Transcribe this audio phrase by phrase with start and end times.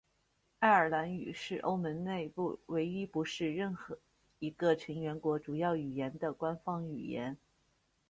[0.57, 3.99] 爱尔兰语是欧盟内部唯一不是任何
[4.39, 7.37] 一个成员国主要语言的官方语言。